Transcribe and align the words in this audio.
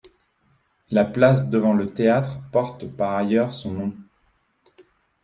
La 0.89 1.05
place 1.05 1.51
devant 1.51 1.73
le 1.75 1.93
théâtre 1.93 2.39
porte 2.51 2.85
par 2.87 3.11
ailleurs 3.11 3.53
son 3.53 3.71
nom. 3.71 3.93